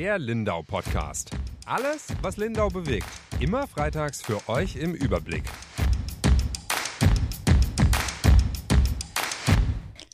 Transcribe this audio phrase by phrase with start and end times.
[0.00, 1.32] Der Lindau Podcast.
[1.66, 3.08] Alles, was Lindau bewegt.
[3.40, 5.42] Immer freitags für euch im Überblick.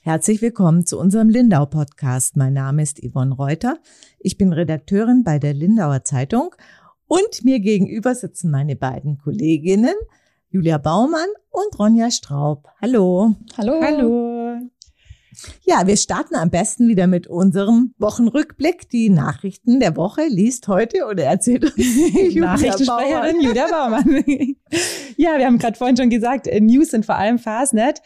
[0.00, 2.34] Herzlich willkommen zu unserem Lindau Podcast.
[2.38, 3.76] Mein Name ist Yvonne Reuter.
[4.18, 6.54] Ich bin Redakteurin bei der Lindauer Zeitung
[7.06, 9.96] und mir gegenüber sitzen meine beiden Kolleginnen
[10.48, 12.68] Julia Baumann und Ronja Straub.
[12.80, 13.34] Hallo.
[13.58, 13.82] Hallo.
[13.82, 14.33] Hallo.
[15.62, 18.88] Ja, wir starten am besten wieder mit unserem Wochenrückblick.
[18.90, 21.76] Die Nachrichten der Woche liest heute oder erzählt uns
[22.34, 24.06] Nachrichtensprecherin Julia Baumann.
[25.16, 28.00] ja, wir haben gerade vorhin schon gesagt, äh, News sind vor allem Fastnet.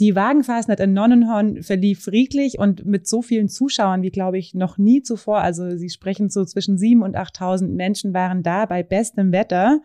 [0.00, 4.78] Die Wagenfastnet in Nonnenhorn verlief friedlich und mit so vielen Zuschauern wie, glaube ich, noch
[4.78, 5.42] nie zuvor.
[5.42, 9.80] Also sie sprechen so zwischen sieben und achttausend Menschen waren da bei bestem Wetter.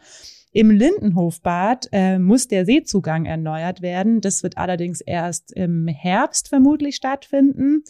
[0.58, 4.22] Im Lindenhofbad äh, muss der Seezugang erneuert werden.
[4.22, 7.84] Das wird allerdings erst im Herbst vermutlich stattfinden.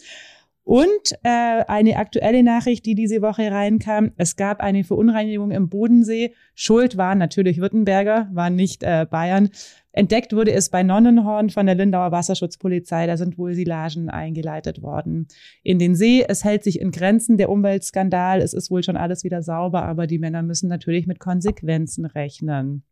[0.68, 4.12] Und äh, eine aktuelle Nachricht, die diese Woche reinkam.
[4.18, 6.34] Es gab eine Verunreinigung im Bodensee.
[6.54, 9.48] Schuld waren natürlich Württemberger, waren nicht äh, Bayern.
[9.92, 13.06] Entdeckt wurde es bei Nonnenhorn von der Lindauer Wasserschutzpolizei.
[13.06, 15.28] Da sind wohl Silagen eingeleitet worden
[15.62, 16.22] in den See.
[16.28, 18.42] Es hält sich in Grenzen der Umweltskandal.
[18.42, 22.82] Es ist wohl schon alles wieder sauber, aber die Männer müssen natürlich mit Konsequenzen rechnen.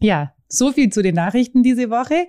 [0.00, 2.26] Ja, so viel zu den Nachrichten diese Woche.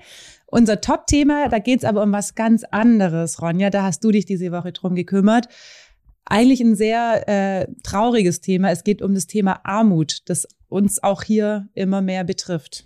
[0.48, 3.70] Unser Top-Thema, da geht es aber um was ganz anderes, Ronja.
[3.70, 5.48] Da hast du dich diese Woche drum gekümmert.
[6.26, 8.72] Eigentlich ein sehr äh, trauriges Thema.
[8.72, 12.86] Es geht um das Thema Armut, das uns auch hier immer mehr betrifft.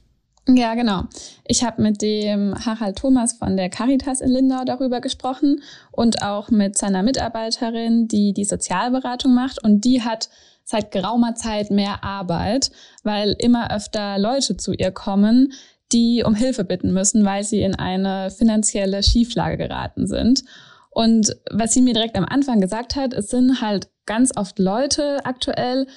[0.50, 1.04] Ja, genau.
[1.46, 6.50] Ich habe mit dem Harald Thomas von der Caritas in Lindau darüber gesprochen und auch
[6.50, 9.62] mit seiner Mitarbeiterin, die die Sozialberatung macht.
[9.62, 10.30] Und die hat
[10.68, 12.72] seit geraumer Zeit mehr Arbeit,
[13.04, 15.54] weil immer öfter Leute zu ihr kommen,
[15.94, 20.44] die um Hilfe bitten müssen, weil sie in eine finanzielle Schieflage geraten sind.
[20.90, 25.26] Und was sie mir direkt am Anfang gesagt hat, es sind halt ganz oft Leute
[25.26, 25.88] aktuell,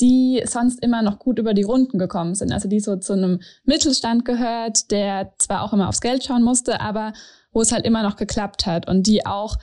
[0.00, 2.52] die sonst immer noch gut über die Runden gekommen sind.
[2.52, 6.80] Also die so zu einem Mittelstand gehört, der zwar auch immer aufs Geld schauen musste,
[6.80, 7.14] aber
[7.52, 9.56] wo es halt immer noch geklappt hat und die auch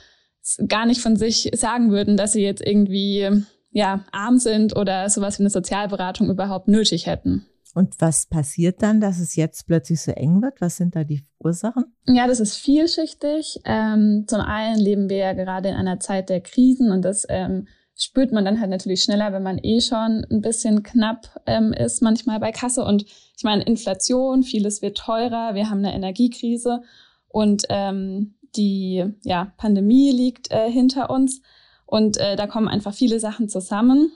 [0.67, 5.39] gar nicht von sich sagen würden, dass sie jetzt irgendwie ja arm sind oder sowas
[5.39, 7.45] wie eine Sozialberatung überhaupt nötig hätten.
[7.73, 10.61] Und was passiert dann, dass es jetzt plötzlich so eng wird?
[10.61, 11.85] Was sind da die Ursachen?
[12.07, 13.59] Ja, das ist vielschichtig.
[13.65, 17.67] Ähm, zum einen leben wir ja gerade in einer Zeit der Krisen und das ähm,
[17.95, 22.01] spürt man dann halt natürlich schneller, wenn man eh schon ein bisschen knapp ähm, ist,
[22.01, 22.83] manchmal bei Kasse.
[22.83, 23.05] Und
[23.37, 26.81] ich meine, Inflation, vieles wird teurer, wir haben eine Energiekrise
[27.27, 31.41] und ähm, die ja, Pandemie liegt äh, hinter uns.
[31.87, 34.11] Und äh, da kommen einfach viele Sachen zusammen.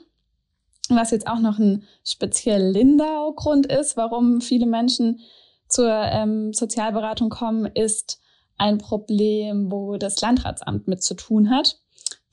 [0.88, 5.20] Was jetzt auch noch ein speziell Lindau-Grund ist, warum viele Menschen
[5.68, 8.20] zur ähm, Sozialberatung kommen, ist
[8.58, 11.78] ein Problem, wo das Landratsamt mit zu tun hat.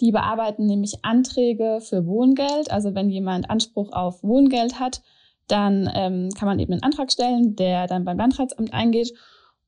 [0.01, 2.69] Die bearbeiten nämlich Anträge für Wohngeld.
[2.69, 5.01] Also wenn jemand Anspruch auf Wohngeld hat,
[5.47, 9.13] dann ähm, kann man eben einen Antrag stellen, der dann beim Landratsamt eingeht.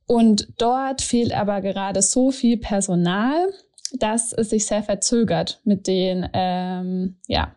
[0.06, 3.48] Und dort fehlt aber gerade so viel Personal,
[4.00, 7.56] dass es sich sehr verzögert mit den ähm, ja,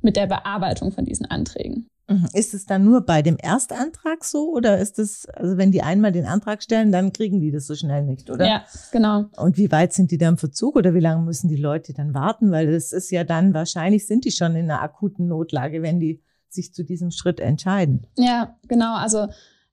[0.00, 1.88] mit der Bearbeitung von diesen Anträgen.
[2.08, 2.26] Mhm.
[2.32, 6.10] Ist es dann nur bei dem Erstantrag so oder ist es, also wenn die einmal
[6.10, 8.46] den Antrag stellen, dann kriegen die das so schnell nicht, oder?
[8.46, 9.26] Ja, genau.
[9.36, 12.14] Und wie weit sind die da im Verzug oder wie lange müssen die Leute dann
[12.14, 12.50] warten?
[12.50, 16.22] Weil das ist ja dann, wahrscheinlich sind die schon in einer akuten Notlage, wenn die
[16.48, 18.06] sich zu diesem Schritt entscheiden.
[18.16, 18.96] Ja, genau.
[18.96, 19.26] Also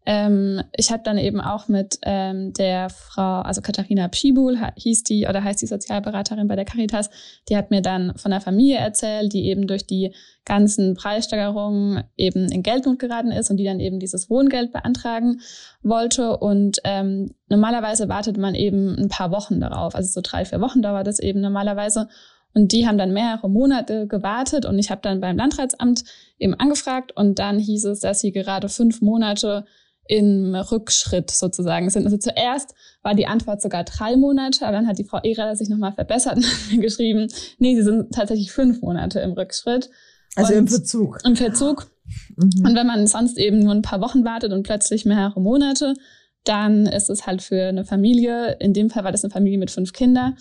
[0.06, 5.28] ähm, ich habe dann eben auch mit ähm, der Frau, also Katharina Pschibul hieß die
[5.28, 7.10] oder heißt die Sozialberaterin bei der Caritas,
[7.50, 10.14] die hat mir dann von der Familie erzählt, die eben durch die
[10.46, 15.42] ganzen Preissteigerungen eben in Geldnot geraten ist und die dann eben dieses Wohngeld beantragen
[15.82, 16.38] wollte.
[16.38, 19.96] Und ähm, normalerweise wartet man eben ein paar Wochen darauf.
[19.96, 22.10] Also so drei, vier Wochen dauert es eben normalerweise.
[22.54, 26.06] Und die haben dann mehrere Monate gewartet und ich habe dann beim Landratsamt
[26.40, 29.66] eben angefragt und dann hieß es, dass sie gerade fünf Monate
[30.08, 32.06] im Rückschritt sozusagen sind.
[32.06, 35.70] Also zuerst war die Antwort sogar drei Monate, aber dann hat die Frau Ehrer sich
[35.70, 39.90] nochmal verbessert und hat mir geschrieben, nee, sie sind tatsächlich fünf Monate im Rückschritt.
[40.36, 41.20] Also und im Verzug.
[41.26, 41.88] Im Verzug.
[42.36, 42.66] Mhm.
[42.66, 45.96] Und wenn man sonst eben nur ein paar Wochen wartet und plötzlich mehrere Monate,
[46.44, 49.72] dann ist es halt für eine Familie, in dem Fall war das eine Familie mit
[49.72, 50.38] fünf Kindern,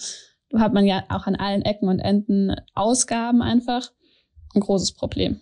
[0.51, 3.91] da hat man ja auch an allen Ecken und Enden Ausgaben einfach,
[4.55, 5.41] ein großes Problem.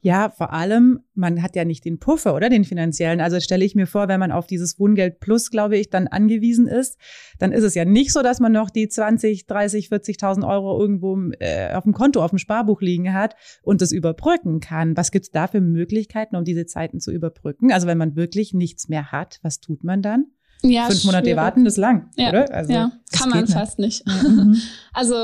[0.00, 3.20] Ja, vor allem, man hat ja nicht den Puffer oder den finanziellen.
[3.20, 6.66] Also stelle ich mir vor, wenn man auf dieses Wohngeld Plus, glaube ich, dann angewiesen
[6.66, 6.98] ist,
[7.38, 11.18] dann ist es ja nicht so, dass man noch die 20, 30, 40.000 Euro irgendwo
[11.40, 14.96] äh, auf dem Konto, auf dem Sparbuch liegen hat und das überbrücken kann.
[14.96, 17.72] Was gibt es da für Möglichkeiten, um diese Zeiten zu überbrücken?
[17.72, 20.26] Also wenn man wirklich nichts mehr hat, was tut man dann?
[20.62, 21.36] Ja, Fünf Monate schwierig.
[21.36, 22.30] warten ist lang, ja.
[22.30, 22.52] oder?
[22.52, 24.06] Also, ja, kann man fast nicht.
[24.06, 24.56] Mhm.
[24.94, 25.14] also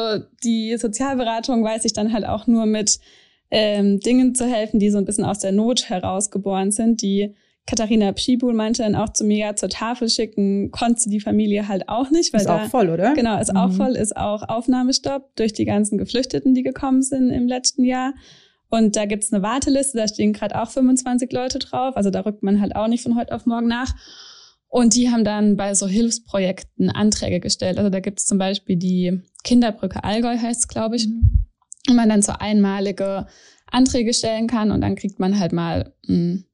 [0.44, 3.00] die Sozialberatung weiß ich dann halt auch nur mit
[3.50, 7.34] ähm, Dingen zu helfen, die so ein bisschen aus der Not herausgeboren sind, die
[7.66, 11.88] Katharina Pschibul meinte dann auch zu mir, ja, zur Tafel schicken konnte die Familie halt
[11.88, 12.32] auch nicht.
[12.32, 13.14] Weil ist da, auch voll, oder?
[13.14, 13.58] Genau, ist mhm.
[13.58, 18.14] auch voll, ist auch Aufnahmestopp durch die ganzen Geflüchteten, die gekommen sind im letzten Jahr.
[18.70, 21.96] Und da gibt's eine Warteliste, da stehen gerade auch 25 Leute drauf.
[21.96, 23.94] Also da rückt man halt auch nicht von heute auf morgen nach.
[24.68, 27.78] Und die haben dann bei so Hilfsprojekten Anträge gestellt.
[27.78, 31.08] Also da gibt's zum Beispiel die Kinderbrücke Allgäu, heißt es, glaube ich.
[31.08, 31.49] Mhm.
[31.88, 33.26] Und man dann so einmalige
[33.70, 36.44] Anträge stellen kann und dann kriegt man halt mal ein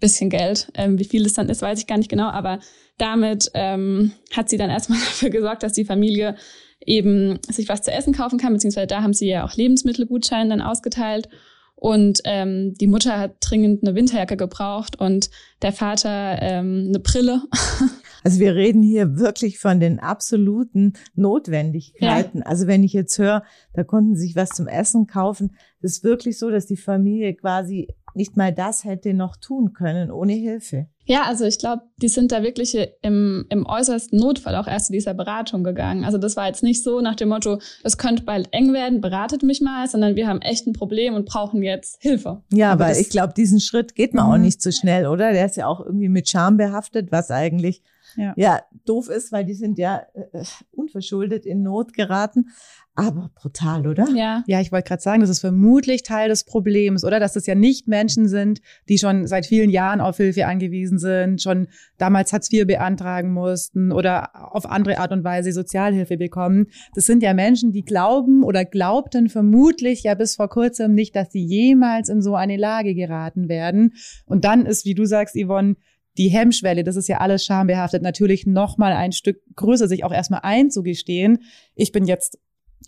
[0.00, 0.70] bisschen Geld.
[0.74, 2.28] Ähm, wie viel es dann ist, weiß ich gar nicht genau.
[2.28, 2.58] Aber
[2.98, 6.36] damit ähm, hat sie dann erstmal dafür gesorgt, dass die Familie
[6.84, 10.60] eben sich was zu essen kaufen kann, beziehungsweise da haben sie ja auch Lebensmittelgutscheine dann
[10.60, 11.28] ausgeteilt.
[11.74, 15.30] Und ähm, die Mutter hat dringend eine Winterjacke gebraucht und
[15.62, 17.42] der Vater ähm, eine Brille.
[18.22, 22.38] Also wir reden hier wirklich von den absoluten Notwendigkeiten.
[22.38, 22.46] Ja.
[22.46, 23.42] Also wenn ich jetzt höre,
[23.74, 27.88] da konnten sie sich was zum Essen kaufen, ist wirklich so, dass die Familie quasi
[28.14, 30.86] nicht mal das hätte noch tun können ohne Hilfe.
[31.04, 34.92] Ja, also ich glaube, die sind da wirklich im, im äußersten Notfall auch erst zu
[34.92, 36.04] dieser Beratung gegangen.
[36.04, 39.42] Also das war jetzt nicht so nach dem Motto, es könnte bald eng werden, beratet
[39.42, 42.42] mich mal, sondern wir haben echt ein Problem und brauchen jetzt Hilfe.
[42.52, 44.32] Ja, aber ich glaube, diesen Schritt geht man mhm.
[44.32, 45.32] auch nicht so schnell, oder?
[45.32, 47.82] Der ist ja auch irgendwie mit Scham behaftet, was eigentlich
[48.16, 48.34] ja.
[48.36, 52.46] ja doof ist, weil die sind ja äh, unverschuldet in Not geraten.
[52.94, 54.06] Aber brutal, oder?
[54.14, 54.44] Ja.
[54.46, 57.20] Ja, ich wollte gerade sagen, das ist vermutlich Teil des Problems, oder?
[57.20, 61.40] Dass das ja nicht Menschen sind, die schon seit vielen Jahren auf Hilfe angewiesen sind,
[61.40, 66.66] schon damals Hartz IV beantragen mussten oder auf andere Art und Weise Sozialhilfe bekommen.
[66.94, 71.32] Das sind ja Menschen, die glauben oder glaubten vermutlich ja bis vor kurzem nicht, dass
[71.32, 73.94] sie jemals in so eine Lage geraten werden.
[74.26, 75.76] Und dann ist, wie du sagst, Yvonne,
[76.18, 80.12] die Hemmschwelle, das ist ja alles schambehaftet, natürlich noch mal ein Stück größer, sich auch
[80.12, 81.38] erstmal einzugestehen.
[81.74, 82.38] Ich bin jetzt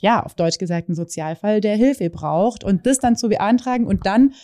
[0.00, 4.06] ja, auf Deutsch gesagt, ein Sozialfall, der Hilfe braucht und das dann zu beantragen und
[4.06, 4.34] dann,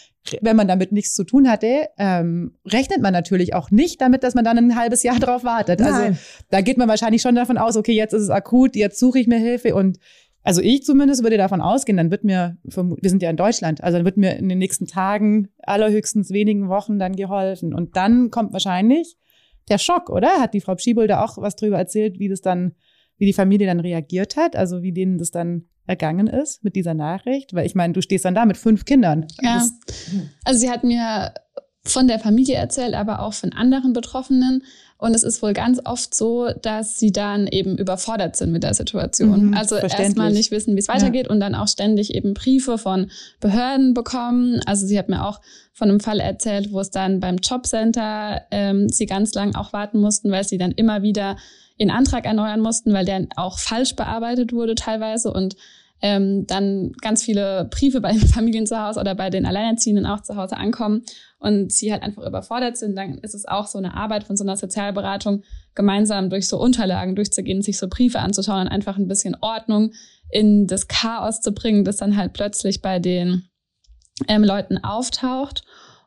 [0.41, 4.35] wenn man damit nichts zu tun hatte, ähm, rechnet man natürlich auch nicht damit, dass
[4.35, 5.81] man dann ein halbes Jahr drauf wartet.
[5.81, 6.07] Also Nein.
[6.09, 9.19] Also da geht man wahrscheinlich schon davon aus, okay, jetzt ist es akut, jetzt suche
[9.19, 9.99] ich mir Hilfe und
[10.43, 13.99] also ich zumindest würde davon ausgehen, dann wird mir, wir sind ja in Deutschland, also
[13.99, 17.75] dann wird mir in den nächsten Tagen, allerhöchstens wenigen Wochen dann geholfen.
[17.75, 19.17] Und dann kommt wahrscheinlich
[19.69, 20.41] der Schock, oder?
[20.41, 22.75] Hat die Frau Pschiebel da auch was drüber erzählt, wie das dann
[23.21, 26.95] wie die Familie dann reagiert hat, also wie denen das dann ergangen ist mit dieser
[26.95, 27.53] Nachricht?
[27.53, 29.27] Weil ich meine, du stehst dann da mit fünf Kindern.
[29.43, 29.63] Ja.
[30.45, 31.35] also sie hat mir
[31.85, 34.63] von der Familie erzählt, aber auch von anderen Betroffenen.
[35.01, 38.75] Und es ist wohl ganz oft so, dass sie dann eben überfordert sind mit der
[38.75, 39.47] Situation.
[39.47, 41.33] Mhm, also erstmal nicht wissen, wie es weitergeht ja.
[41.33, 43.11] und dann auch ständig eben Briefe von
[43.41, 44.61] Behörden bekommen.
[44.67, 45.41] Also sie hat mir auch
[45.73, 50.01] von einem Fall erzählt, wo es dann beim Jobcenter ähm, sie ganz lang auch warten
[50.01, 51.37] mussten, weil sie dann immer wieder
[51.79, 55.57] ihren Antrag erneuern mussten, weil der auch falsch bearbeitet wurde teilweise und
[56.03, 60.23] ähm, dann ganz viele Briefe bei den Familien zu Hause oder bei den Alleinerziehenden auch
[60.23, 61.03] zu Hause ankommen
[61.39, 64.45] und sie halt einfach überfordert sind, dann ist es auch so eine Arbeit von so
[64.45, 65.43] einer Sozialberatung,
[65.75, 69.93] gemeinsam durch so Unterlagen durchzugehen, sich so Briefe anzuschauen und einfach ein bisschen Ordnung
[70.31, 73.49] in das Chaos zu bringen, das dann halt plötzlich bei den
[74.29, 75.65] ähm, Leuten auftaucht.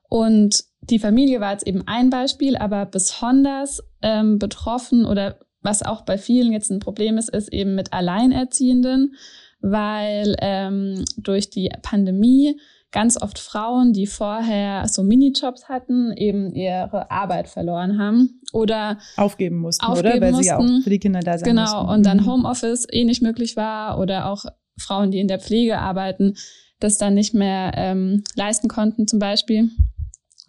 [0.10, 6.02] Und die Familie war jetzt eben ein Beispiel, aber besonders ähm, betroffen oder was auch
[6.02, 9.16] bei vielen jetzt ein Problem ist, ist eben mit Alleinerziehenden,
[9.64, 12.60] weil ähm, durch die Pandemie
[12.92, 19.58] ganz oft Frauen, die vorher so Minijobs hatten, eben ihre Arbeit verloren haben oder aufgeben
[19.58, 20.22] mussten, aufgeben oder?
[20.22, 20.44] Weil mussten.
[20.44, 21.90] sie ja auch für die Kinder da sein Genau, mussten.
[21.90, 22.28] und dann mhm.
[22.28, 24.46] Homeoffice eh nicht möglich war oder auch
[24.78, 26.36] Frauen, die in der Pflege arbeiten,
[26.80, 29.70] das dann nicht mehr ähm, leisten konnten zum Beispiel.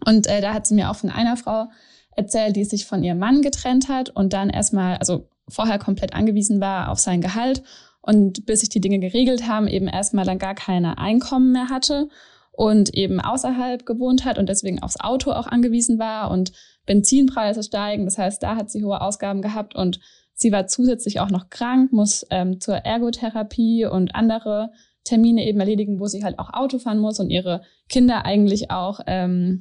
[0.05, 1.69] Und äh, da hat sie mir auch von einer Frau
[2.17, 6.61] erzählt, die sich von ihrem Mann getrennt hat und dann erstmal, also vorher komplett angewiesen
[6.61, 7.63] war auf sein Gehalt
[8.07, 12.09] und bis sich die Dinge geregelt haben, eben erstmal dann gar keine Einkommen mehr hatte
[12.53, 16.53] und eben außerhalb gewohnt hat und deswegen aufs Auto auch angewiesen war und
[16.87, 18.05] Benzinpreise steigen.
[18.05, 20.01] Das heißt, da hat sie hohe Ausgaben gehabt und
[20.35, 24.71] sie war zusätzlich auch noch krank, muss ähm, zur Ergotherapie und andere
[25.05, 29.01] Termine eben erledigen, wo sie halt auch Auto fahren muss und ihre Kinder eigentlich auch
[29.07, 29.61] ähm,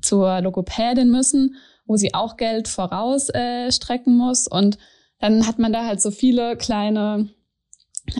[0.00, 4.46] zur Logopädin müssen wo sie auch Geld vorausstrecken äh, muss.
[4.46, 4.78] Und
[5.18, 7.28] dann hat man da halt so viele kleine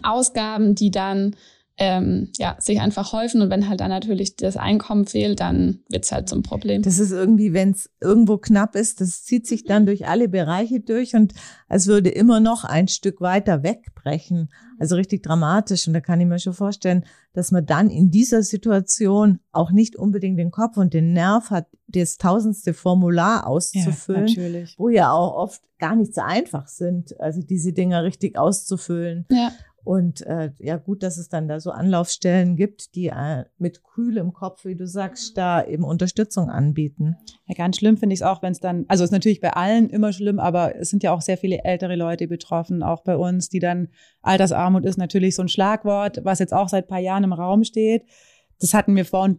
[0.03, 1.37] Ausgaben, die dann
[1.77, 3.43] ähm, ja, sich einfach häufen.
[3.43, 6.83] Und wenn halt dann natürlich das Einkommen fehlt, dann wird's halt zum Problem.
[6.83, 10.81] Das ist irgendwie, wenn es irgendwo knapp ist, das zieht sich dann durch alle Bereiche
[10.81, 11.35] durch und
[11.69, 14.51] es würde immer noch ein Stück weiter wegbrechen.
[14.79, 15.89] Also richtig dramatisch.
[15.89, 19.97] Und da kann ich mir schon vorstellen, dass man dann in dieser Situation auch nicht
[19.97, 25.35] unbedingt den Kopf und den Nerv hat, das tausendste Formular auszufüllen, ja, wo ja auch
[25.35, 29.27] oft gar nicht so einfach sind, also diese Dinger richtig auszufüllen.
[29.31, 29.53] Ja.
[29.85, 34.33] Und äh, ja, gut, dass es dann da so Anlaufstellen gibt, die äh, mit kühlem
[34.33, 37.17] Kopf, wie du sagst, da eben Unterstützung anbieten.
[37.47, 39.53] Ja, ganz schlimm finde ich es auch, wenn es dann, also es ist natürlich bei
[39.53, 43.17] allen immer schlimm, aber es sind ja auch sehr viele ältere Leute betroffen, auch bei
[43.17, 43.89] uns, die dann,
[44.23, 48.05] Altersarmut ist natürlich so ein Schlagwort, was jetzt auch seit paar Jahren im Raum steht.
[48.61, 49.37] Das hatten wir vor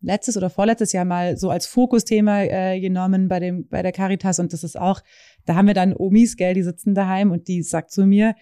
[0.00, 4.38] letztes oder vorletztes Jahr mal so als Fokusthema äh, genommen bei dem bei der Caritas
[4.38, 5.00] und das ist auch,
[5.46, 8.34] da haben wir dann Omis, gell, die sitzen daheim und die sagt zu mir,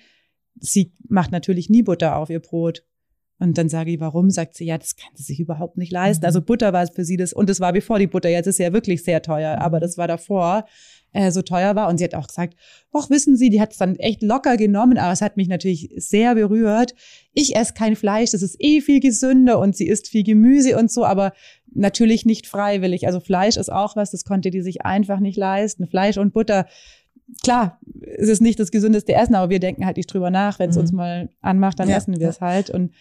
[0.61, 2.85] sie macht natürlich nie Butter auf ihr Brot.
[3.39, 4.31] Und dann sage ich, warum?
[4.31, 6.23] Sagt sie, ja, das kann sie sich überhaupt nicht leisten.
[6.23, 6.27] Mhm.
[6.27, 8.57] Also Butter war es für sie das, und das war bevor die Butter, jetzt ist
[8.57, 10.65] sie ja wirklich sehr teuer, aber das war davor
[11.13, 11.89] äh, so teuer war.
[11.89, 12.55] Und sie hat auch gesagt,
[12.93, 15.91] ach, wissen Sie, die hat es dann echt locker genommen, aber es hat mich natürlich
[15.97, 16.95] sehr berührt.
[17.35, 20.91] Ich esse kein Fleisch, das ist eh viel gesünder und sie isst viel Gemüse und
[20.91, 21.33] so, aber
[21.75, 23.07] natürlich nicht freiwillig.
[23.07, 25.87] Also Fleisch ist auch was, das konnte die sich einfach nicht leisten.
[25.87, 26.67] Fleisch und Butter
[27.43, 27.81] klar,
[28.17, 30.59] es ist nicht das gesündeste Essen, aber wir denken halt nicht drüber nach.
[30.59, 30.83] Wenn es mhm.
[30.83, 31.97] uns mal anmacht, dann ja.
[31.97, 32.71] essen wir es halt.
[32.71, 32.93] Und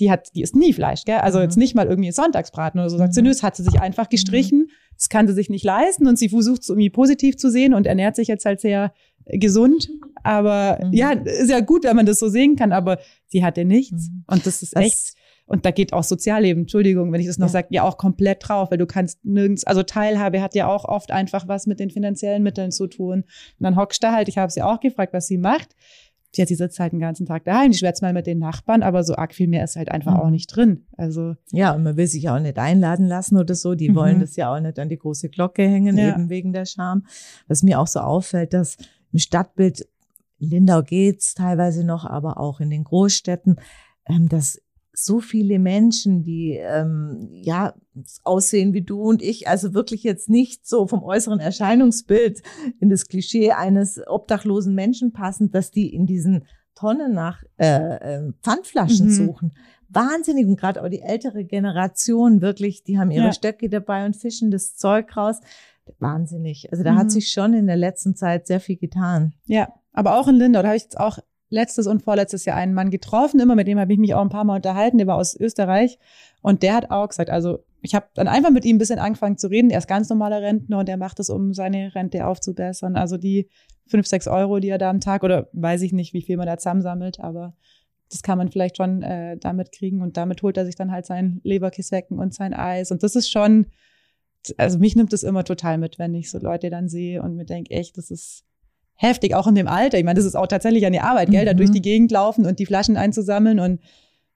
[0.00, 1.18] die hat, die isst nie Fleisch, gell?
[1.18, 1.44] Also mhm.
[1.44, 2.96] jetzt nicht mal irgendwie Sonntagsbraten oder so.
[2.96, 3.26] Sagt sie, mhm.
[3.26, 4.60] nö, es hat sie sich einfach gestrichen.
[4.60, 4.70] Mhm.
[4.96, 7.86] Das kann sie sich nicht leisten und sie versucht es irgendwie positiv zu sehen und
[7.86, 8.92] ernährt sich jetzt halt sehr
[9.26, 9.88] gesund.
[10.22, 10.92] Aber mhm.
[10.92, 14.08] ja, ist ja gut, wenn man das so sehen kann, aber sie hatte nichts.
[14.08, 14.24] Mhm.
[14.26, 15.14] Und das ist echt.
[15.46, 17.52] Und da geht auch Sozialleben, Entschuldigung, wenn ich das noch ja.
[17.52, 21.10] sage, ja auch komplett drauf, weil du kannst nirgends, also Teilhabe hat ja auch oft
[21.10, 23.20] einfach was mit den finanziellen Mitteln zu tun.
[23.22, 23.26] Und
[23.58, 25.76] dann hockst du halt, ich habe sie auch gefragt, was sie macht.
[26.32, 28.82] Sie hat, sie sitzt halt den ganzen Tag daheim, die schwätzt mal mit den Nachbarn,
[28.82, 30.20] aber so arg viel mehr ist halt einfach mhm.
[30.20, 30.86] auch nicht drin.
[30.96, 31.36] Also.
[31.52, 33.74] Ja, und man will sich auch nicht einladen lassen oder so.
[33.74, 33.94] Die mhm.
[33.94, 36.08] wollen das ja auch nicht an die große Glocke hängen, ja.
[36.08, 37.06] eben wegen der Scham.
[37.46, 38.76] Was mir auch so auffällt, dass
[39.12, 39.86] im Stadtbild
[40.38, 43.56] Lindau geht's teilweise noch, aber auch in den Großstädten,
[44.06, 44.60] ähm, dass
[44.94, 47.74] so viele Menschen, die ähm, ja
[48.22, 52.42] aussehen wie du und ich, also wirklich jetzt nicht so vom äußeren Erscheinungsbild
[52.80, 58.32] in das Klischee eines obdachlosen Menschen passen, dass die in diesen Tonnen nach äh, äh,
[58.42, 59.12] Pfandflaschen mhm.
[59.12, 59.56] suchen.
[59.88, 63.32] Wahnsinnig und gerade auch die ältere Generation wirklich, die haben ihre ja.
[63.32, 65.40] Stöcke dabei und fischen das Zeug raus.
[65.98, 66.68] Wahnsinnig.
[66.72, 66.98] Also da mhm.
[66.98, 69.34] hat sich schon in der letzten Zeit sehr viel getan.
[69.44, 71.18] Ja, aber auch in Lindau, da habe ich jetzt auch
[71.50, 74.28] letztes und vorletztes Jahr einen Mann getroffen, immer mit dem habe ich mich auch ein
[74.28, 75.98] paar Mal unterhalten, der war aus Österreich
[76.42, 79.36] und der hat auch gesagt, also ich habe dann einfach mit ihm ein bisschen angefangen
[79.36, 79.68] zu reden.
[79.68, 82.96] Er ist ganz normaler Rentner und er macht es, um seine Rente aufzubessern.
[82.96, 83.48] Also die
[83.86, 86.46] fünf, sechs Euro, die er da am Tag oder weiß ich nicht, wie viel man
[86.46, 87.54] da zusammensammelt, aber
[88.10, 91.04] das kann man vielleicht schon äh, damit kriegen und damit holt er sich dann halt
[91.04, 93.66] sein Leberkiswecken und sein Eis und das ist schon,
[94.56, 97.44] also mich nimmt das immer total mit, wenn ich so Leute dann sehe und mir
[97.44, 98.44] denke, echt, das ist
[98.94, 99.98] heftig, auch in dem Alter.
[99.98, 101.46] Ich meine, das ist auch tatsächlich eine Arbeit, gell, mhm.
[101.46, 103.80] da durch die Gegend laufen und die Flaschen einzusammeln und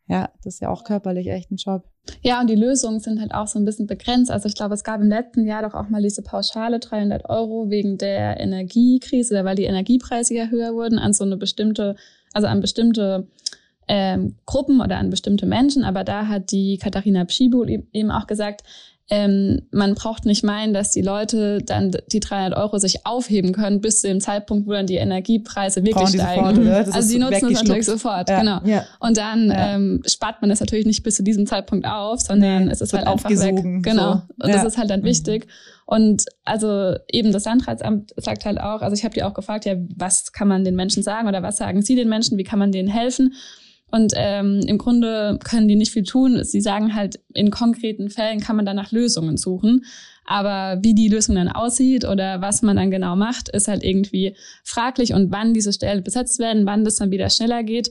[0.09, 1.85] ja, das ist ja auch körperlich echt ein Job.
[2.23, 4.31] Ja, und die Lösungen sind halt auch so ein bisschen begrenzt.
[4.31, 7.69] Also ich glaube, es gab im letzten Jahr doch auch mal diese Pauschale 300 Euro
[7.69, 11.95] wegen der Energiekrise, weil die Energiepreise ja höher wurden an so eine bestimmte,
[12.33, 13.27] also an bestimmte
[13.87, 15.85] ähm, Gruppen oder an bestimmte Menschen.
[15.85, 18.63] Aber da hat die Katharina Pschibul eben auch gesagt,
[19.11, 23.81] ähm, man braucht nicht meinen, dass die Leute dann die 300 Euro sich aufheben können
[23.81, 26.57] bis zu dem Zeitpunkt, wo dann die Energiepreise wirklich steigen.
[26.57, 28.41] Sofort, also die nutzen das natürlich sofort, ja.
[28.41, 28.61] genau.
[28.65, 28.85] Ja.
[29.01, 29.75] Und dann ja.
[29.75, 32.93] ähm, spart man das natürlich nicht bis zu diesem Zeitpunkt auf, sondern nee, es ist
[32.93, 33.83] halt einfach weg.
[33.83, 34.13] Genau.
[34.15, 34.45] So.
[34.45, 35.07] Und das ist halt dann mhm.
[35.07, 35.47] wichtig.
[35.87, 39.75] Und also eben das Landratsamt sagt halt auch, also ich habe die auch gefragt, ja,
[39.97, 42.73] was kann man den Menschen sagen oder was sagen Sie den Menschen, wie kann man
[42.73, 43.33] denen helfen?
[43.91, 46.45] Und ähm, im Grunde können die nicht viel tun.
[46.45, 49.85] Sie sagen halt, in konkreten Fällen kann man dann nach Lösungen suchen.
[50.27, 54.37] Aber wie die Lösung dann aussieht oder was man dann genau macht, ist halt irgendwie
[54.63, 55.15] fraglich.
[55.15, 57.91] Und wann diese Stellen besetzt werden, wann das dann wieder schneller geht,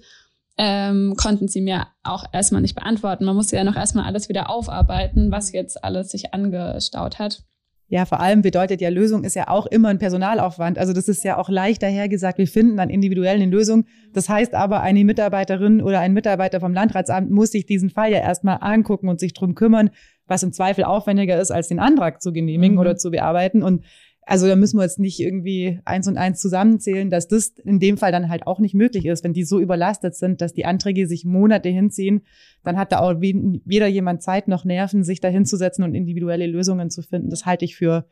[0.58, 3.25] ähm, konnten sie mir auch erstmal nicht beantworten.
[3.25, 7.44] Man musste ja noch erstmal alles wieder aufarbeiten, was jetzt alles sich angestaut hat.
[7.89, 10.77] Ja, vor allem bedeutet ja, Lösung ist ja auch immer ein Personalaufwand.
[10.77, 13.86] Also das ist ja auch leicht dahergesagt, wir finden dann individuell eine Lösung.
[14.13, 18.20] Das heißt aber, eine Mitarbeiterin oder ein Mitarbeiter vom Landratsamt muss sich diesen Fall ja
[18.20, 19.89] erstmal angucken und sich drum kümmern,
[20.27, 22.82] was im Zweifel aufwendiger ist, als den Antrag zu genehmigen mhm.
[22.82, 23.63] oder zu bearbeiten.
[23.63, 23.86] Und
[24.27, 27.98] also da müssen wir jetzt nicht irgendwie eins und eins zusammenzählen, dass das in dem
[27.98, 31.07] Fall dann halt auch nicht möglich ist, wenn die so überlastet sind, dass die Anträge
[31.07, 32.22] sich Monate hinziehen,
[32.63, 36.89] dann hat da auch weder jemand Zeit noch Nerven, sich da hinzusetzen und individuelle Lösungen
[36.89, 37.29] zu finden.
[37.29, 38.05] Das halte ich für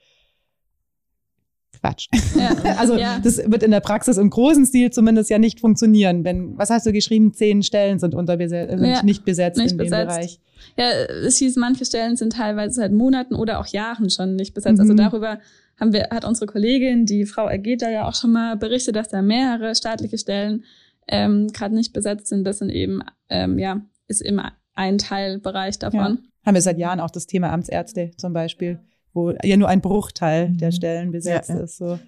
[1.82, 2.08] Quatsch.
[2.38, 2.56] Ja.
[2.78, 3.20] also ja.
[3.22, 6.24] das wird in der Praxis im großen Stil zumindest ja nicht funktionieren.
[6.24, 7.34] Wenn, was hast du geschrieben?
[7.34, 10.02] Zehn Stellen sind unterbesetzt, sind ja, nicht besetzt nicht in besetzt.
[10.02, 10.40] dem Bereich.
[10.78, 10.90] Ja,
[11.26, 14.80] es hieß, manche Stellen sind teilweise seit Monaten oder auch Jahren schon nicht besetzt.
[14.80, 15.00] Also mhm.
[15.00, 15.40] Also darüber
[15.80, 19.22] haben wir, hat unsere Kollegin, die Frau Ergeta, ja auch schon mal berichtet, dass da
[19.22, 20.64] mehrere staatliche Stellen
[21.08, 22.46] ähm, gerade nicht besetzt sind.
[22.46, 24.42] Das sind eben, ähm, ja, ist eben
[24.74, 26.00] ein Teilbereich davon.
[26.00, 26.18] Ja.
[26.46, 28.80] Haben wir seit Jahren auch das Thema Amtsärzte zum Beispiel,
[29.14, 30.58] wo ja nur ein Bruchteil mhm.
[30.58, 31.64] der Stellen besetzt ja, ja.
[31.64, 31.78] ist.
[31.78, 32.00] So.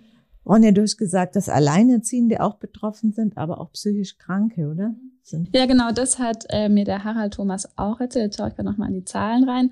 [0.45, 4.95] Ronja, du hast gesagt, dass Alleinerziehende auch betroffen sind, aber auch psychisch Kranke, oder?
[5.21, 5.53] Sind.
[5.53, 8.35] Ja, genau, das hat äh, mir der Harald Thomas auch erzählt.
[8.37, 9.71] Schau ich gerade nochmal in die Zahlen rein.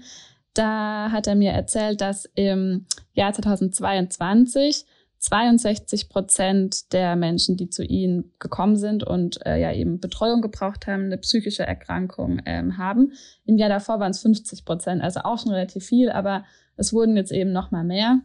[0.55, 4.85] Da hat er mir erzählt, dass im Jahr 2022
[5.19, 10.87] 62 Prozent der Menschen, die zu ihnen gekommen sind und äh, ja eben Betreuung gebraucht
[10.87, 13.13] haben, eine psychische Erkrankung ähm, haben.
[13.45, 16.45] Im Jahr davor waren es 50 Prozent, also auch schon relativ viel, aber
[16.77, 18.19] es wurden jetzt eben noch mal mehr.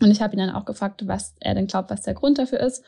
[0.00, 2.60] Und ich habe ihn dann auch gefragt, was er denn glaubt, was der Grund dafür
[2.60, 2.84] ist.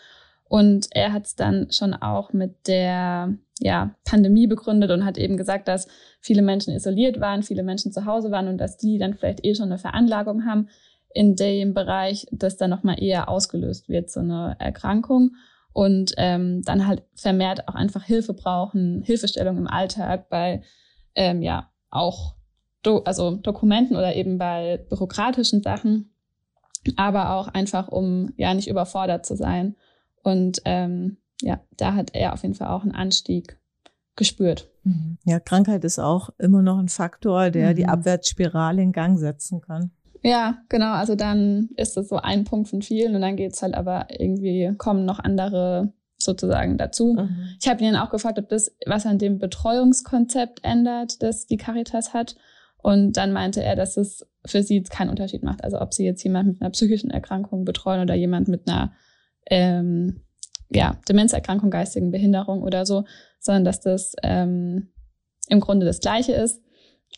[0.48, 5.36] Und er hat es dann schon auch mit der ja, Pandemie begründet und hat eben
[5.36, 5.88] gesagt, dass
[6.20, 9.54] viele Menschen isoliert waren, viele Menschen zu Hause waren und dass die dann vielleicht eh
[9.54, 10.68] schon eine Veranlagung haben
[11.14, 15.36] in dem Bereich, dass dann nochmal eher ausgelöst wird, so eine Erkrankung.
[15.72, 20.62] Und ähm, dann halt vermehrt auch einfach Hilfe brauchen, Hilfestellung im Alltag bei
[21.16, 22.34] ähm, ja auch
[22.82, 26.14] do also Dokumenten oder eben bei bürokratischen Sachen,
[26.96, 29.76] aber auch einfach um ja nicht überfordert zu sein.
[30.24, 33.58] Und ähm, ja, da hat er auf jeden Fall auch einen Anstieg
[34.16, 34.68] gespürt.
[34.82, 35.18] Mhm.
[35.24, 37.76] Ja, Krankheit ist auch immer noch ein Faktor, der mhm.
[37.76, 39.92] die Abwärtsspirale in Gang setzen kann.
[40.22, 40.92] Ja, genau.
[40.92, 44.72] Also dann ist es so ein Punkt von vielen und dann geht's halt aber irgendwie,
[44.78, 47.14] kommen noch andere sozusagen dazu.
[47.14, 47.48] Mhm.
[47.60, 52.14] Ich habe ihn auch gefragt, ob das was an dem Betreuungskonzept ändert, das die Caritas
[52.14, 52.36] hat.
[52.78, 55.62] Und dann meinte er, dass es für sie keinen Unterschied macht.
[55.64, 58.92] Also ob sie jetzt jemand mit einer psychischen Erkrankung betreuen oder jemand mit einer
[59.50, 60.20] ähm,
[60.70, 63.04] ja, Demenzerkrankung, geistigen Behinderung oder so,
[63.38, 64.88] sondern dass das ähm,
[65.48, 66.62] im Grunde das Gleiche ist,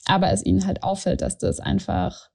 [0.04, 2.30] aber es ihnen halt auffällt, dass das einfach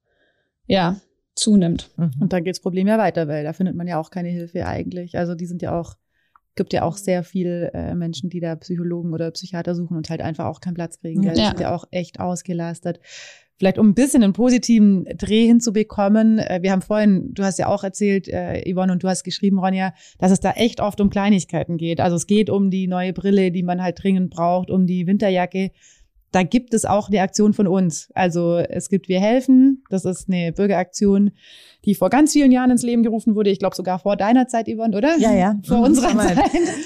[0.66, 1.00] ja,
[1.34, 1.90] zunimmt.
[1.96, 2.12] Mhm.
[2.20, 4.66] Und dann geht das Problem ja weiter, weil da findet man ja auch keine Hilfe
[4.66, 5.16] eigentlich.
[5.16, 5.96] Also die sind ja auch,
[6.54, 10.22] gibt ja auch sehr viel äh, Menschen, die da Psychologen oder Psychiater suchen und halt
[10.22, 11.22] einfach auch keinen Platz kriegen.
[11.22, 11.32] Ja.
[11.32, 13.00] Die sind ja auch echt ausgelastet.
[13.62, 16.40] Vielleicht um ein bisschen einen positiven Dreh hinzubekommen.
[16.40, 19.60] Äh, wir haben vorhin, du hast ja auch erzählt, äh, Yvonne, und du hast geschrieben,
[19.60, 22.00] Ronja, dass es da echt oft um Kleinigkeiten geht.
[22.00, 25.70] Also es geht um die neue Brille, die man halt dringend braucht, um die Winterjacke
[26.32, 28.10] da gibt es auch eine Aktion von uns.
[28.14, 29.84] Also es gibt Wir helfen.
[29.90, 31.32] Das ist eine Bürgeraktion,
[31.84, 33.50] die vor ganz vielen Jahren ins Leben gerufen wurde.
[33.50, 35.16] Ich glaube sogar vor deiner Zeit, Yvonne, oder?
[35.18, 35.60] Ja, ja.
[35.64, 36.38] Vor mhm, unserer Zeit.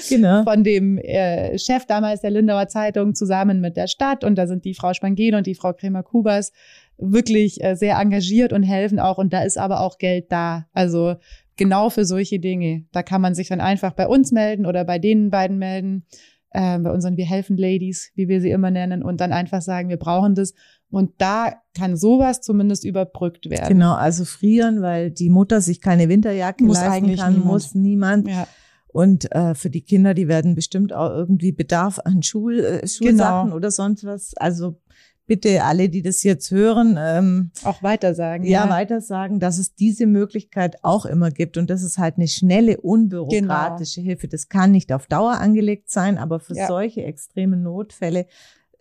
[0.09, 0.43] Genau.
[0.43, 4.23] Von dem äh, Chef damals der Lindauer Zeitung zusammen mit der Stadt.
[4.23, 6.51] Und da sind die Frau Spangel und die Frau Kremer-Kubas
[6.97, 9.17] wirklich äh, sehr engagiert und helfen auch.
[9.17, 10.65] Und da ist aber auch Geld da.
[10.73, 11.15] Also
[11.55, 12.85] genau für solche Dinge.
[12.91, 16.05] Da kann man sich dann einfach bei uns melden oder bei denen beiden melden
[16.51, 19.89] äh, bei unseren Wir helfen Ladies, wie wir sie immer nennen, und dann einfach sagen,
[19.89, 20.53] wir brauchen das.
[20.89, 23.67] Und da kann sowas zumindest überbrückt werden.
[23.67, 27.45] Genau, also frieren, weil die Mutter sich keine Winterjacke muss leisten kann, niemand.
[27.45, 28.27] muss niemand.
[28.29, 28.47] Ja.
[28.87, 33.47] Und äh, für die Kinder, die werden bestimmt auch irgendwie Bedarf an Schul, äh, Schulsachen
[33.47, 33.55] genau.
[33.55, 34.33] oder sonst was.
[34.37, 34.79] Also
[35.27, 38.45] bitte alle, die das jetzt hören, ähm, auch weitersagen.
[38.45, 42.27] Ja, ja, weitersagen, dass es diese Möglichkeit auch immer gibt und das ist halt eine
[42.27, 44.09] schnelle, unbürokratische genau.
[44.09, 44.27] Hilfe.
[44.27, 46.67] Das kann nicht auf Dauer angelegt sein, aber für ja.
[46.67, 48.25] solche extremen Notfälle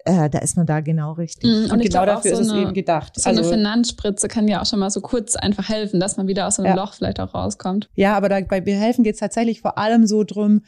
[0.06, 1.50] äh, da ist man da genau richtig.
[1.50, 3.18] Mhm, und, und genau dafür so ist es eben gedacht.
[3.18, 6.28] So also, eine Finanzspritze kann ja auch schon mal so kurz einfach helfen, dass man
[6.28, 6.74] wieder aus einem ja.
[6.76, 7.90] Loch vielleicht auch rauskommt.
[7.94, 10.62] Ja, aber da, bei Behelfen geht es tatsächlich vor allem so drum,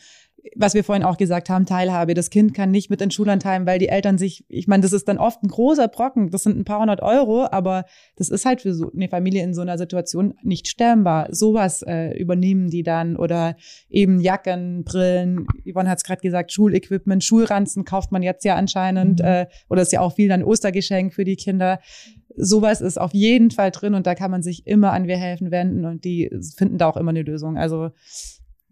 [0.57, 2.15] was wir vorhin auch gesagt haben, Teilhabe.
[2.15, 5.09] Das Kind kann nicht mit in Schullandheim, weil die Eltern sich, ich meine, das ist
[5.09, 7.85] dann oft ein großer Brocken, das sind ein paar hundert Euro, aber
[8.17, 11.29] das ist halt für so eine Familie in so einer Situation nicht sternbar.
[11.31, 13.57] Sowas äh, übernehmen die dann oder
[13.89, 19.21] eben Jacken, Brillen, Yvonne hat es gerade gesagt, Schulequipment, Schulranzen kauft man jetzt ja anscheinend
[19.21, 19.25] mhm.
[19.25, 21.81] äh, oder ist ja auch viel dann Ostergeschenk für die Kinder.
[22.37, 25.51] Sowas ist auf jeden Fall drin und da kann man sich immer an Wir helfen
[25.51, 27.59] wenden und die finden da auch immer eine Lösung.
[27.59, 27.91] Also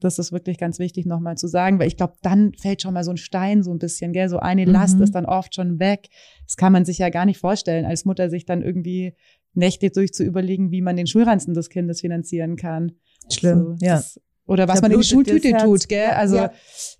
[0.00, 3.04] das ist wirklich ganz wichtig nochmal zu sagen, weil ich glaube, dann fällt schon mal
[3.04, 4.28] so ein Stein so ein bisschen, gell?
[4.28, 5.04] So eine Last mhm.
[5.04, 6.08] ist dann oft schon weg.
[6.44, 9.14] Das kann man sich ja gar nicht vorstellen, als Mutter sich dann irgendwie
[9.54, 12.92] Nächte durch zu überlegen, wie man den Schulranzen des Kindes finanzieren kann.
[13.32, 13.96] Schlimm, so, ja.
[13.96, 16.10] Das, oder was man in die Schultüte tut, gell?
[16.10, 16.52] Also ja.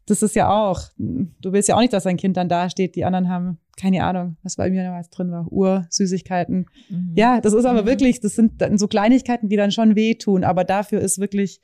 [0.07, 2.97] das ist ja auch, du willst ja auch nicht, dass dein Kind dann da steht,
[2.97, 6.67] die anderen haben, keine Ahnung, was bei mir damals drin war, Uhr, Süßigkeiten.
[6.89, 7.13] Mhm.
[7.15, 7.87] Ja, das ist aber mhm.
[7.87, 11.61] wirklich, das sind so Kleinigkeiten, die dann schon wehtun, aber dafür ist wirklich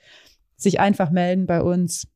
[0.62, 2.09] sich einfach melden bei uns.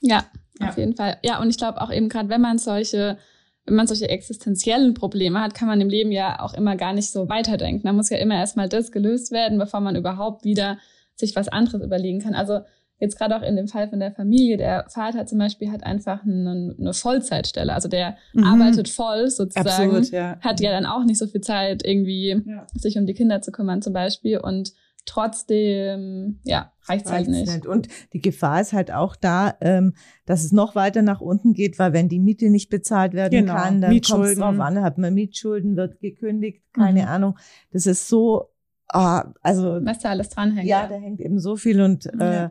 [0.00, 0.24] Ja,
[0.60, 0.68] ja.
[0.68, 1.18] auf jeden Fall.
[1.22, 3.18] Ja, und ich glaube auch eben gerade, wenn man solche
[3.66, 7.10] wenn man solche existenziellen Probleme hat, kann man im Leben ja auch immer gar nicht
[7.10, 7.86] so weiterdenken.
[7.86, 10.78] Da muss ja immer erstmal das gelöst werden, bevor man überhaupt wieder
[11.16, 12.34] sich was anderes überlegen kann.
[12.34, 12.60] Also
[12.98, 16.24] jetzt gerade auch in dem Fall von der Familie, der Vater zum Beispiel hat einfach
[16.24, 17.72] eine, eine Vollzeitstelle.
[17.72, 18.44] Also der mhm.
[18.44, 20.38] arbeitet voll sozusagen, Absolut, ja.
[20.40, 22.66] hat ja dann auch nicht so viel Zeit, irgendwie ja.
[22.74, 24.38] sich um die Kinder zu kümmern zum Beispiel.
[24.38, 24.72] Und
[25.06, 27.46] trotzdem, ja, reicht es halt nicht.
[27.46, 27.66] nicht.
[27.66, 29.94] Und die Gefahr ist halt auch da, ähm,
[30.26, 33.54] dass es noch weiter nach unten geht, weil wenn die Miete nicht bezahlt werden genau.
[33.54, 37.08] kann, dann kommt es drauf an, hat man Mietschulden, wird gekündigt, keine mhm.
[37.08, 37.38] Ahnung.
[37.72, 38.50] Das ist so,
[38.88, 39.80] ah, also.
[39.82, 40.68] Was da alles dranhängt.
[40.68, 42.50] Ja, ja, da hängt eben so viel und äh,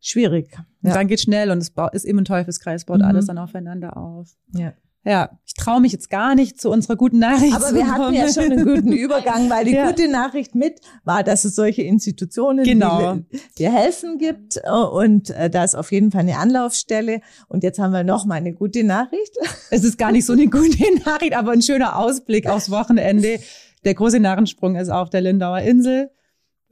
[0.00, 0.52] schwierig.
[0.52, 0.66] Ja.
[0.82, 3.04] Und dann geht schnell und es ist eben ein Teufelskreis, baut mhm.
[3.04, 4.30] alles dann aufeinander auf.
[4.54, 4.72] Ja.
[5.06, 7.54] Ja, ich traue mich jetzt gar nicht zu unserer guten Nachricht.
[7.54, 9.86] Aber wir hatten ja schon einen guten Übergang, weil die ja.
[9.86, 13.16] gute Nachricht mit war, dass es solche Institutionen, genau.
[13.16, 14.60] die dir helfen gibt
[14.92, 17.20] und äh, da ist auf jeden Fall eine Anlaufstelle.
[17.48, 19.36] Und jetzt haben wir noch mal eine gute Nachricht.
[19.70, 23.40] Es ist gar nicht so eine gute Nachricht, aber ein schöner Ausblick aufs Wochenende.
[23.84, 26.10] Der große Narrensprung ist auf der Lindauer Insel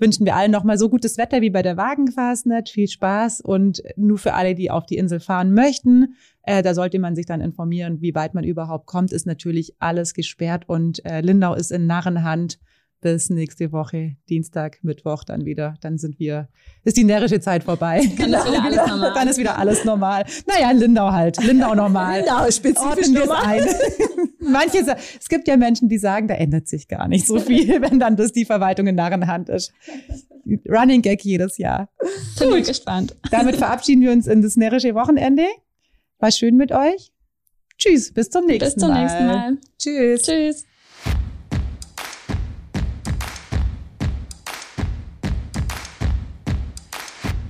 [0.03, 2.69] wünschen wir allen nochmal so gutes Wetter wie bei der Wagenfastnet.
[2.69, 6.17] Viel Spaß und nur für alle, die auf die Insel fahren möchten.
[6.45, 9.13] Äh, da sollte man sich dann informieren, wie weit man überhaupt kommt.
[9.13, 12.59] Ist natürlich alles gesperrt und äh, Lindau ist in Narrenhand
[13.03, 15.75] bis nächste Woche, Dienstag, Mittwoch dann wieder.
[15.81, 16.49] Dann sind wir,
[16.85, 18.01] ist die närrische Zeit vorbei.
[18.17, 19.13] Dann ist wieder alles normal.
[19.15, 20.25] Dann ist wieder alles normal.
[20.47, 21.43] Naja, Lindau halt.
[21.45, 22.21] Lindau normal.
[22.25, 23.67] Lindau spezifisch normal.
[24.41, 24.79] Manche,
[25.19, 28.17] es gibt ja Menschen, die sagen, da ändert sich gar nicht so viel, wenn dann
[28.17, 29.73] das die Verwaltung in Narrenhand ist.
[30.69, 31.89] Running Gag jedes Jahr.
[32.39, 33.17] Bin gespannt.
[33.31, 35.45] Damit verabschieden wir uns in das närrische Wochenende.
[36.23, 37.13] War schön mit euch.
[37.77, 38.69] Tschüss, bis zum nächsten Mal.
[38.69, 39.03] Bis zum Mal.
[39.03, 39.59] nächsten Mal.
[39.77, 40.23] Tschüss.
[40.23, 40.65] Tschüss.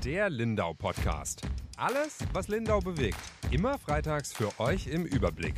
[0.02, 1.42] Der Lindau Podcast.
[1.76, 3.18] Alles, was Lindau bewegt.
[3.50, 5.56] Immer freitags für euch im Überblick.